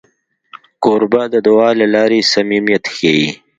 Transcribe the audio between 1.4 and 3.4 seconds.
دعا له لارې صمیمیت ښيي.